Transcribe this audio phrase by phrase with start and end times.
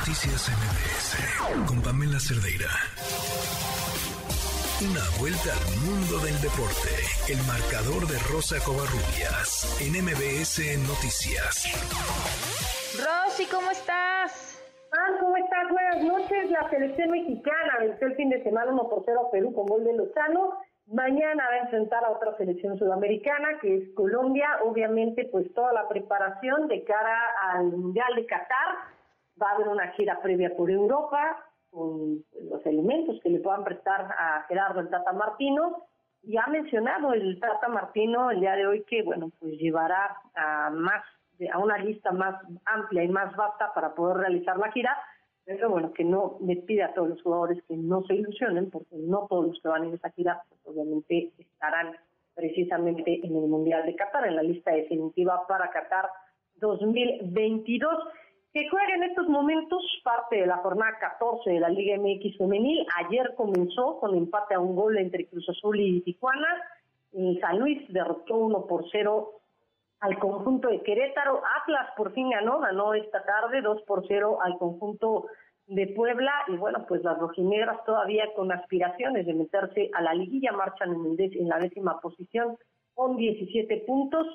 [0.00, 2.72] Noticias MBS con Pamela Cerdeira.
[4.80, 6.96] Una vuelta al mundo del deporte.
[7.28, 10.56] El marcador de Rosa Covarrubias en MBS
[10.88, 11.68] Noticias.
[12.96, 14.56] Rosy, ¿cómo estás?
[14.88, 15.68] Ah, ¿cómo estás?
[15.68, 16.48] Buenas noches.
[16.48, 19.84] La selección mexicana venció el fin de semana 1 por 0 a Perú con gol
[19.84, 20.64] de Lozano.
[20.88, 24.64] Mañana va a enfrentar a otra selección sudamericana que es Colombia.
[24.64, 27.20] Obviamente, pues toda la preparación de cara
[27.52, 28.96] al Mundial de Qatar
[29.40, 34.02] va a haber una gira previa por Europa con los elementos que le puedan prestar
[34.18, 35.86] a Gerardo el Tata Martino.
[36.22, 40.70] Y ha mencionado el Tata Martino el día de hoy que, bueno, pues llevará a
[40.70, 41.02] más
[41.52, 42.34] a una lista más
[42.66, 44.94] amplia y más vasta para poder realizar la gira,
[45.44, 48.96] pero bueno, que no le pide a todos los jugadores que no se ilusionen, porque
[48.96, 51.96] no todos los que van en esa gira, pues, obviamente estarán
[52.34, 56.10] precisamente en el Mundial de Qatar, en la lista definitiva para Qatar
[56.56, 58.04] 2022
[58.52, 62.84] que juega en estos momentos parte de la jornada 14 de la Liga MX femenil.
[63.04, 66.48] Ayer comenzó con empate a un gol entre Cruz Azul y Tijuana.
[67.40, 69.30] San Luis derrotó 1 por 0
[70.00, 71.42] al conjunto de Querétaro.
[71.60, 75.26] Atlas por fin ganó, ganó esta tarde 2 por 0 al conjunto
[75.68, 76.32] de Puebla.
[76.48, 81.16] Y bueno, pues las rojinegras todavía con aspiraciones de meterse a la liguilla marchan en,
[81.18, 82.56] en la décima posición
[82.94, 84.26] con 17 puntos.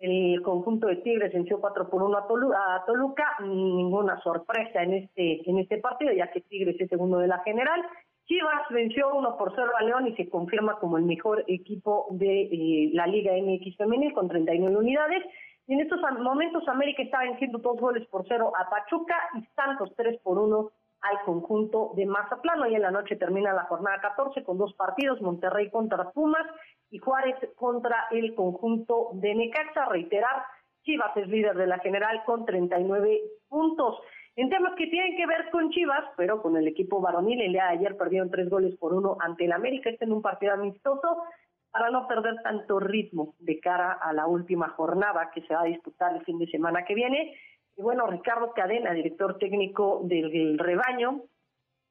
[0.00, 5.58] El conjunto de Tigres venció 4 por 1 a, Toluca, ninguna sorpresa en este en
[5.58, 7.84] este partido, ya que Tigres es segundo de la general.
[8.26, 12.42] Chivas venció 1 por 0 a León y se confirma como el mejor equipo de
[12.42, 15.24] eh, la Liga MX femenil con 39 unidades.
[15.66, 19.92] Y en estos momentos América está venciendo dos goles por cero a Pachuca y Santos
[19.96, 22.62] 3 por 1 al conjunto de Mazatlán.
[22.62, 26.46] Hoy en la noche termina la jornada 14 con dos partidos, Monterrey contra Pumas
[26.90, 29.86] y Juárez contra el conjunto de Necaxa.
[29.86, 30.44] Reiterar,
[30.82, 33.98] Chivas es líder de la general con 39 puntos.
[34.36, 37.64] En temas que tienen que ver con Chivas, pero con el equipo varonil, el día
[37.64, 41.24] de ayer perdieron tres goles por uno ante el América, este en un partido amistoso,
[41.70, 45.64] para no perder tanto ritmo de cara a la última jornada que se va a
[45.64, 47.36] disputar el fin de semana que viene.
[47.76, 51.22] Y bueno, Ricardo Cadena, director técnico del rebaño,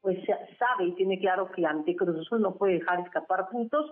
[0.00, 0.18] pues
[0.58, 3.90] sabe y tiene claro que ante Cruz Azul no puede dejar escapar puntos,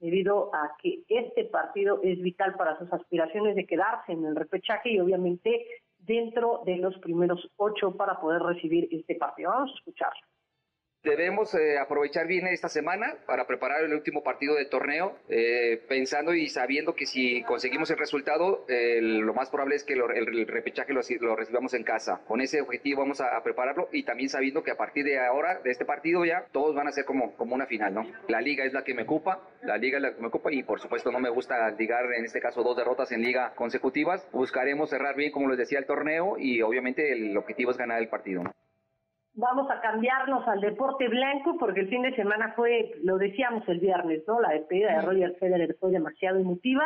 [0.00, 4.90] debido a que este partido es vital para sus aspiraciones de quedarse en el repechaje
[4.90, 5.66] y obviamente
[5.98, 9.50] dentro de los primeros ocho para poder recibir este partido.
[9.50, 10.33] Vamos a escucharlo.
[11.04, 16.32] Debemos eh, aprovechar bien esta semana para preparar el último partido del torneo, eh, pensando
[16.32, 21.36] y sabiendo que si conseguimos el resultado, lo más probable es que el, repechaje lo,
[21.36, 22.22] recibamos en casa.
[22.26, 25.72] Con ese objetivo vamos a, prepararlo y también sabiendo que a partir de ahora, de
[25.72, 28.06] este partido ya, todos van a ser como, como una final, ¿no?
[28.28, 30.62] La liga es la que me ocupa, la liga es la que me ocupa y
[30.62, 34.26] por supuesto no me gusta ligar en este caso dos derrotas en liga consecutivas.
[34.32, 38.08] Buscaremos cerrar bien, como les decía, el torneo y obviamente el objetivo es ganar el
[38.08, 38.42] partido.
[38.42, 38.54] ¿no?
[39.34, 43.80] Vamos a cambiarnos al deporte blanco porque el fin de semana fue, lo decíamos el
[43.80, 44.40] viernes, ¿no?
[44.40, 46.84] La despedida de Roger Federer fue demasiado emotiva,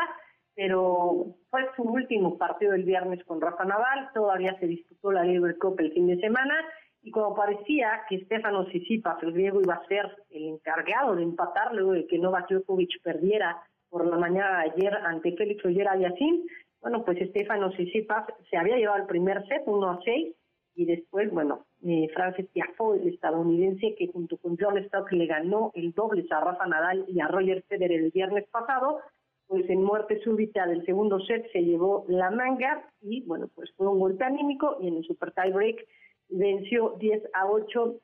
[0.54, 5.56] pero fue su último partido el viernes con Rafa Naval, todavía se disputó la Libre
[5.56, 6.54] Cup el fin de semana.
[7.00, 11.72] Y como parecía que Stefano Tsitsipas, el griego, iba a ser el encargado de empatar
[11.72, 16.42] luego de que Novak Djokovic perdiera por la mañana de ayer ante Félix Oyer Aliassime,
[16.80, 20.34] bueno, pues Stefano Tsitsipas se había llevado el primer set, 1 a 6,
[20.78, 25.72] y después, bueno, eh, Francis Tiafoe, el estadounidense, que junto con John Stock le ganó
[25.74, 29.00] el doble a Rafa Nadal y a Roger Federer el viernes pasado,
[29.48, 33.88] pues en muerte súbita del segundo set se llevó la manga y, bueno, pues fue
[33.88, 35.84] un golpe anímico y en el super tie break
[36.28, 37.96] venció 10 a 8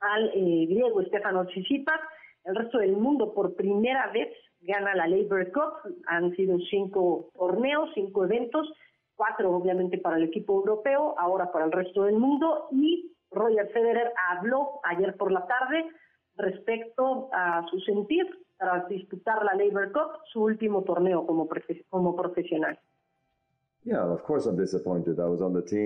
[0.00, 2.00] al eh, griego Stefano Tsitsipas.
[2.42, 5.94] El resto del mundo por primera vez gana la Labor Cup.
[6.08, 8.68] Han sido cinco torneos, cinco eventos
[9.18, 14.12] cuatro obviamente para el equipo europeo, ahora para el resto del mundo y Roger Federer
[14.30, 15.90] habló ayer por la tarde
[16.36, 18.26] respecto a su sentir
[18.56, 21.48] tras disputar la Labor Cup, su último torneo como,
[21.90, 22.78] como profesional.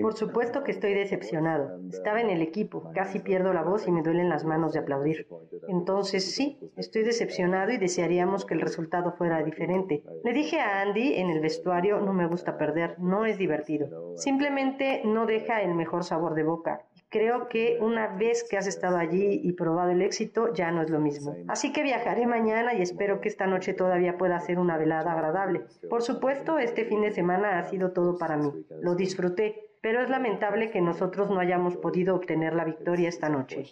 [0.03, 1.79] Por supuesto que estoy decepcionado.
[1.91, 5.27] Estaba en el equipo, casi pierdo la voz y me duelen las manos de aplaudir.
[5.69, 10.03] Entonces sí, estoy decepcionado y desearíamos que el resultado fuera diferente.
[10.25, 14.17] Le dije a Andy en el vestuario, no me gusta perder, no es divertido.
[14.17, 18.97] Simplemente no deja el mejor sabor de boca creo que una vez que has estado
[18.97, 21.37] allí y probado el éxito, ya no es lo mismo.
[21.47, 25.63] Así que viajaré mañana y espero que esta noche todavía pueda ser una velada agradable.
[25.91, 28.51] Por supuesto, este fin de semana ha sido todo para mí.
[28.81, 33.63] Lo disfruté, pero es lamentable que nosotros no hayamos podido obtener la victoria esta noche.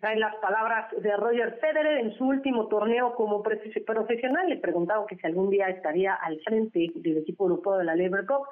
[0.00, 4.48] Traen las palabras de Roger Federer en su último torneo como profesional.
[4.48, 8.26] Le preguntaron que si algún día estaría al frente del equipo europeo de la Lever
[8.26, 8.46] Cup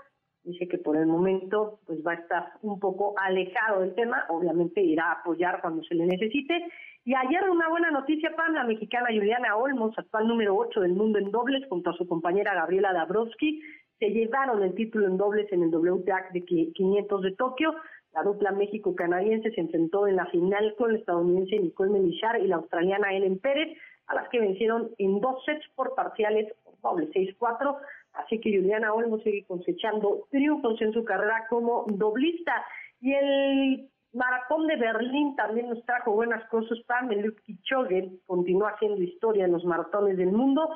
[0.44, 4.80] dice que por el momento pues va a estar un poco alejado del tema, obviamente
[4.80, 6.66] irá a apoyar cuando se le necesite.
[7.04, 11.18] Y ayer una buena noticia para la mexicana Juliana Olmos, actual número 8 del mundo
[11.18, 13.62] en dobles, junto a su compañera Gabriela Dabrowski,
[13.98, 17.74] se llevaron el título en dobles en el WTA de 500 de Tokio.
[18.14, 22.56] La dupla México-canadiense se enfrentó en la final con la estadounidense Nicole Melichar y la
[22.56, 23.76] australiana Ellen Pérez,
[24.06, 26.52] a las que vencieron en dos sets por parciales
[26.82, 27.76] doble 6-4.
[28.24, 32.64] Así que Juliana Olmo sigue cosechando triunfos en su carrera como doblista.
[33.00, 36.78] Y el maratón de Berlín también nos trajo buenas cosas.
[37.10, 40.68] El Kipchoge continúa haciendo historia en los maratones del mundo.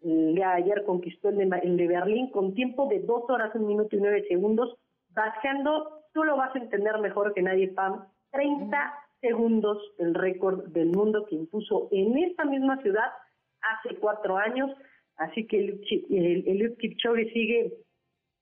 [0.00, 4.24] Ya ayer conquistó el de, Berlín con tiempo de 2 horas, 1 minuto y 9
[4.28, 4.76] segundos,
[5.10, 10.88] bajando, tú lo vas a entender mejor que nadie, Pam, 30 segundos el récord del
[10.88, 13.12] mundo que impuso en esta misma ciudad
[13.62, 14.70] hace cuatro años.
[15.22, 17.72] Así que el, el, Kipchoge sigue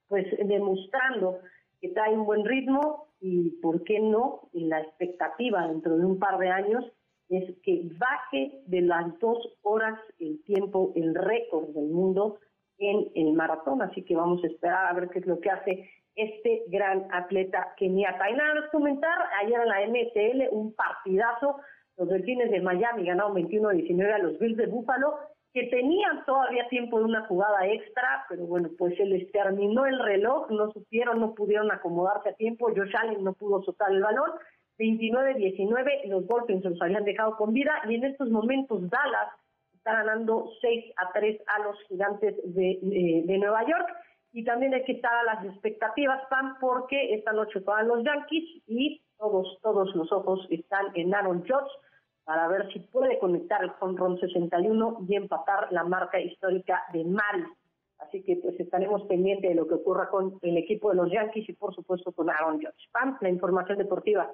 [0.08, 1.38] pues demostrando
[1.80, 4.48] que trae un buen ritmo y, ¿por qué no?
[4.52, 6.84] la expectativa dentro de un par de años
[7.28, 12.40] es que baje de las dos horas el tiempo, el récord del mundo
[12.78, 13.82] en el maratón.
[13.82, 17.72] Así que vamos a esperar a ver qué es lo que hace este gran atleta
[17.76, 18.28] keniata.
[18.30, 21.58] Y nada más comentar, ayer en la MSL un partidazo,
[21.96, 25.14] los delfines de Miami ganaron 21-19 a los Bills de Búfalo
[25.52, 29.98] que tenían todavía tiempo de una jugada extra, pero bueno, pues se les terminó el
[29.98, 34.30] reloj, no supieron, no pudieron acomodarse a tiempo, Josh Allen no pudo soltar el balón,
[34.78, 39.28] 29-19, los Dolphins los habían dejado con vida y en estos momentos Dallas
[39.74, 42.78] está ganando 6 a 3 a los gigantes de,
[43.26, 43.88] de, Nueva York
[44.32, 48.62] y también hay que estar a las expectativas, Pam, porque esta noche juegan los Yankees
[48.66, 51.72] y todos, todos los ojos están en Aaron Judge,
[52.30, 57.44] para ver si puede conectar el home 61 y empatar la marca histórica de Mari.
[57.98, 61.48] Así que pues estaremos pendientes de lo que ocurra con el equipo de los Yankees
[61.48, 62.88] y por supuesto con Aaron Judge.
[62.92, 64.32] Pam, la información deportiva.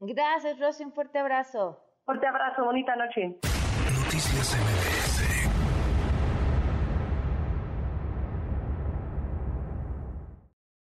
[0.00, 1.78] Gracias, Rosy, un fuerte abrazo.
[2.06, 3.38] Fuerte abrazo, bonita noche.
[4.06, 5.03] Noticias MBS